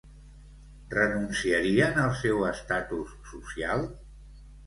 Renunciarien 0.93 2.01
al 2.05 2.09
seu 2.21 2.41
estatus 2.53 3.13
social? 3.35 3.87